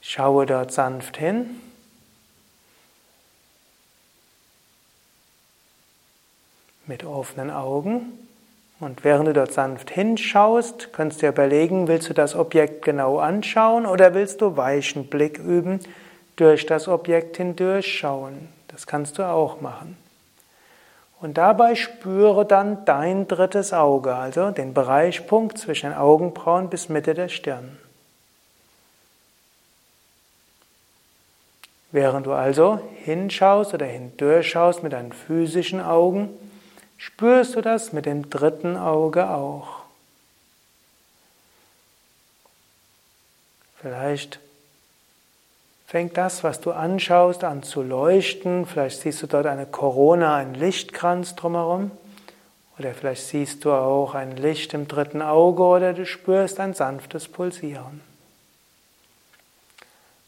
Schaue 0.00 0.46
dort 0.46 0.72
sanft 0.72 1.16
hin. 1.16 1.60
Mit 6.86 7.04
offenen 7.04 7.50
Augen. 7.50 8.12
Und 8.80 9.04
während 9.04 9.28
du 9.28 9.32
dort 9.32 9.52
sanft 9.52 9.90
hinschaust, 9.90 10.92
kannst 10.92 11.18
du 11.18 11.26
dir 11.26 11.32
überlegen, 11.32 11.88
willst 11.88 12.10
du 12.10 12.12
das 12.12 12.34
Objekt 12.34 12.84
genau 12.84 13.18
anschauen 13.18 13.86
oder 13.86 14.14
willst 14.14 14.42
du 14.42 14.56
weichen 14.56 15.06
Blick 15.06 15.38
üben, 15.38 15.80
durch 16.36 16.66
das 16.66 16.88
Objekt 16.88 17.36
hindurchschauen. 17.36 18.48
Das 18.68 18.86
kannst 18.86 19.18
du 19.18 19.22
auch 19.22 19.60
machen. 19.60 19.96
Und 21.24 21.38
dabei 21.38 21.74
spüre 21.74 22.44
dann 22.44 22.84
dein 22.84 23.26
drittes 23.26 23.72
Auge, 23.72 24.14
also 24.14 24.50
den 24.50 24.74
Bereichpunkt 24.74 25.56
zwischen 25.56 25.88
den 25.88 25.98
Augenbrauen 25.98 26.68
bis 26.68 26.90
Mitte 26.90 27.14
der 27.14 27.30
Stirn. 27.30 27.78
Während 31.92 32.26
du 32.26 32.34
also 32.34 32.78
hinschaust 32.96 33.72
oder 33.72 33.86
hindurchschaust 33.86 34.82
mit 34.82 34.92
deinen 34.92 35.14
physischen 35.14 35.80
Augen, 35.80 36.28
spürst 36.98 37.56
du 37.56 37.62
das 37.62 37.94
mit 37.94 38.04
dem 38.04 38.28
dritten 38.28 38.76
Auge 38.76 39.30
auch. 39.30 39.78
Vielleicht 43.80 44.40
fängt 45.94 46.16
das, 46.16 46.42
was 46.42 46.60
du 46.60 46.72
anschaust, 46.72 47.44
an 47.44 47.62
zu 47.62 47.80
leuchten. 47.80 48.66
Vielleicht 48.66 49.02
siehst 49.02 49.22
du 49.22 49.28
dort 49.28 49.46
eine 49.46 49.64
Corona, 49.64 50.34
einen 50.34 50.56
Lichtkranz 50.56 51.36
drumherum. 51.36 51.92
Oder 52.76 52.94
vielleicht 52.94 53.28
siehst 53.28 53.64
du 53.64 53.70
auch 53.70 54.16
ein 54.16 54.36
Licht 54.36 54.74
im 54.74 54.88
dritten 54.88 55.22
Auge 55.22 55.62
oder 55.62 55.92
du 55.92 56.04
spürst 56.04 56.58
ein 56.58 56.74
sanftes 56.74 57.28
Pulsieren. 57.28 58.00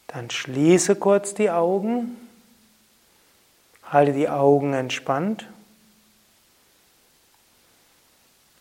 Dann 0.07 0.31
schließe 0.31 0.95
kurz 0.95 1.35
die 1.35 1.51
Augen, 1.51 2.17
halte 3.91 4.13
die 4.13 4.29
Augen 4.29 4.73
entspannt 4.73 5.49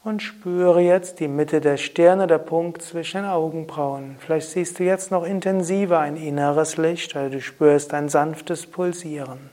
Und 0.06 0.22
spüre 0.22 0.82
jetzt 0.82 1.20
die 1.20 1.28
Mitte 1.28 1.62
der 1.62 1.78
Stirne, 1.78 2.28
der 2.28 2.38
Punkt 2.38 2.84
zwischen 2.84 3.24
den 3.24 3.26
Augenbrauen. 3.26 4.18
Vielleicht 4.20 4.52
siehst 4.52 4.78
du 4.78 4.84
jetzt 4.84 5.10
noch 5.10 5.24
intensiver 5.24 6.00
ein 6.00 6.16
inneres 6.16 6.78
Licht, 6.78 7.16
weil 7.16 7.32
du 7.32 7.42
spürst 7.42 7.92
ein 7.92 8.08
sanftes 8.08 8.68
Pulsieren. 8.68 9.50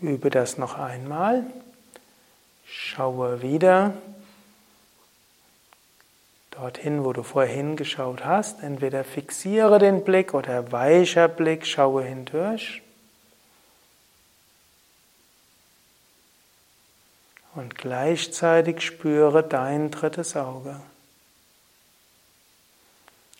Übe 0.00 0.30
das 0.30 0.58
noch 0.58 0.78
einmal. 0.78 1.44
Schaue 2.64 3.42
wieder 3.42 3.94
dorthin, 6.58 7.04
wo 7.04 7.12
du 7.12 7.22
vorhin 7.22 7.76
geschaut 7.76 8.24
hast. 8.24 8.62
Entweder 8.62 9.04
fixiere 9.04 9.78
den 9.78 10.02
Blick 10.04 10.34
oder 10.34 10.72
weicher 10.72 11.28
Blick, 11.28 11.66
schaue 11.66 12.02
hindurch. 12.02 12.82
Und 17.54 17.76
gleichzeitig 17.76 18.82
spüre 18.82 19.42
dein 19.42 19.90
drittes 19.90 20.36
Auge. 20.36 20.80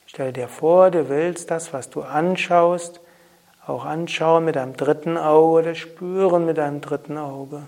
Stell 0.06 0.32
dir 0.32 0.48
vor, 0.48 0.90
du 0.90 1.08
willst 1.08 1.50
das, 1.50 1.72
was 1.72 1.90
du 1.90 2.02
anschaust, 2.02 3.00
auch 3.66 3.84
anschauen 3.84 4.44
mit 4.44 4.56
deinem 4.56 4.76
dritten 4.76 5.16
Auge 5.16 5.68
oder 5.68 5.74
spüren 5.74 6.46
mit 6.46 6.58
deinem 6.58 6.80
dritten 6.80 7.18
Auge. 7.18 7.62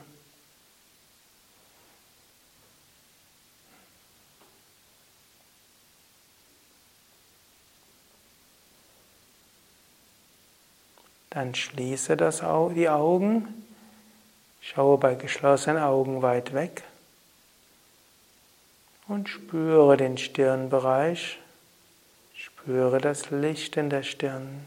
Dann 11.31 11.55
schließe 11.55 12.17
das, 12.17 12.43
die 12.75 12.89
Augen, 12.89 13.65
schaue 14.61 14.99
bei 14.99 15.15
geschlossenen 15.15 15.83
Augen 15.83 16.23
weit 16.23 16.53
weg. 16.53 16.83
Und 19.07 19.29
spüre 19.29 19.97
den 19.97 20.19
Stirnbereich, 20.19 21.39
spüre 22.35 22.99
das 22.99 23.31
Licht 23.31 23.77
in 23.77 23.91
der 23.91 24.03
Stirn. 24.03 24.67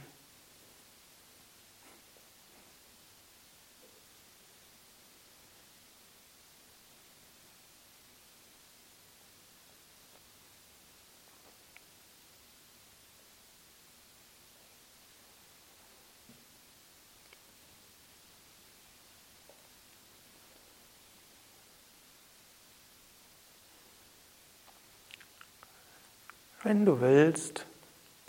Wenn 26.64 26.86
du 26.86 27.02
willst, 27.02 27.66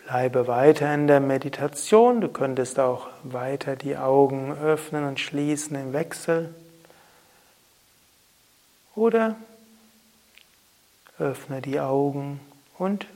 bleibe 0.05 0.49
weiter 0.49 0.93
in 0.93 1.07
der 1.07 1.21
Meditation. 1.21 2.21
Du 2.21 2.29
könntest 2.29 2.81
auch 2.81 3.07
weiter 3.23 3.77
die 3.77 3.97
Augen 3.97 4.53
öffnen 4.53 5.05
und 5.05 5.21
schließen 5.21 5.77
im 5.77 5.93
Wechsel. 5.93 6.53
Oder 8.97 9.37
öffne 11.21 11.63
die 11.63 11.79
Augen 11.79 12.41
und 12.77 13.07